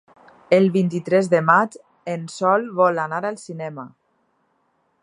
El 0.55 0.63
vint-i-tres 0.77 1.29
de 1.33 1.41
maig 1.49 1.77
en 2.15 2.25
Sol 2.37 2.67
vol 2.81 3.05
anar 3.07 3.21
al 3.31 3.39
cinema. 3.47 3.87